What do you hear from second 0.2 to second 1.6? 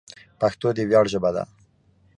پښتو د ویاړ ژبه ده.